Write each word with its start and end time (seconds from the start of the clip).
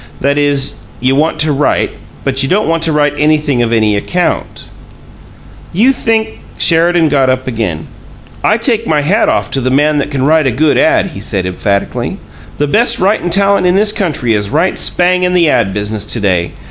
"That 0.21 0.35
is, 0.35 0.77
you 0.99 1.13
want 1.15 1.37
to 1.41 1.51
write, 1.51 1.91
but 2.23 2.41
you 2.41 2.49
don't 2.49 2.67
want 2.67 2.81
to 2.81 2.91
write 2.91 3.13
anything 3.19 3.61
of 3.61 3.71
any 3.71 3.95
account." 3.95 4.65
"You 5.73 5.93
think" 5.93 6.39
Sheridan 6.57 7.07
got 7.07 7.29
up 7.29 7.45
again. 7.45 7.85
"I 8.43 8.57
take 8.57 8.87
my 8.87 9.01
hat 9.01 9.29
off 9.29 9.51
to 9.51 9.61
the 9.61 9.69
man 9.69 9.99
that 9.99 10.09
can 10.09 10.25
write 10.25 10.47
a 10.47 10.51
good 10.51 10.75
ad," 10.75 11.11
he 11.13 11.19
said, 11.21 11.45
emphatically. 11.45 12.17
"The 12.57 12.65
best 12.65 12.97
writin' 12.97 13.29
talent 13.29 13.67
in 13.67 13.75
this 13.75 13.91
country 13.91 14.33
is 14.33 14.49
right 14.49 14.75
spang 14.75 15.21
in 15.21 15.35
the 15.35 15.47
ad 15.47 15.71
business 15.71 16.03
to 16.05 16.19
day. 16.19 16.53